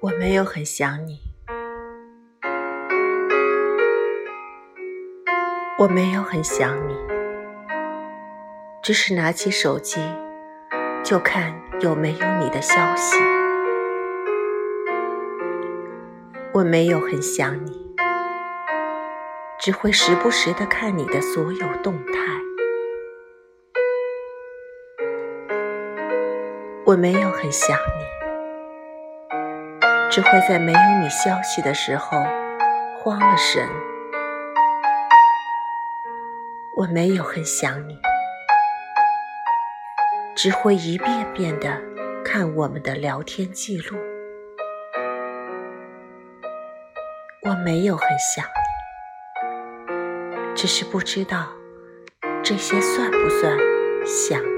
[0.00, 1.18] 我没有很想你，
[5.76, 6.94] 我没有很想你，
[8.80, 10.00] 只是拿起手机
[11.02, 13.16] 就看有没有你的消息。
[16.52, 17.96] 我没有很想你，
[19.58, 22.12] 只会时不时的看你的所有动态。
[26.84, 28.17] 我没有很想你。
[30.10, 32.24] 只会在没有你消息的时候
[32.98, 33.68] 慌了神。
[36.76, 37.98] 我没有很想你，
[40.34, 41.78] 只会一遍遍的
[42.24, 43.98] 看我们的聊天记录。
[47.42, 48.44] 我没有很想
[49.86, 51.48] 你，只是不知道
[52.42, 53.58] 这些算不算
[54.06, 54.57] 想。